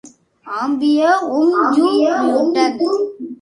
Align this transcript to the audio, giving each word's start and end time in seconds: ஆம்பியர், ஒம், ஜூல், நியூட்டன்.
ஆம்பியர், 0.47 1.21
ஒம், 1.29 1.71
ஜூல், 1.71 1.99
நியூட்டன். 2.21 2.79